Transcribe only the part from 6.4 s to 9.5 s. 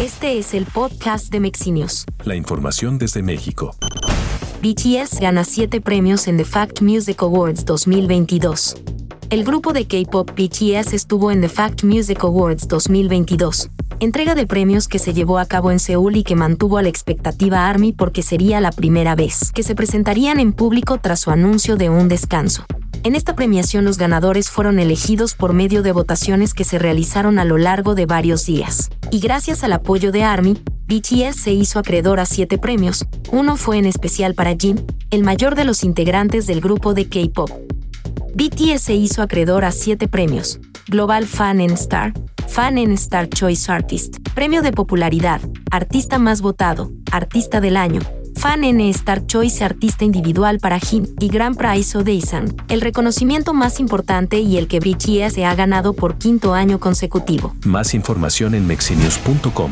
Fact Music Awards 2022. El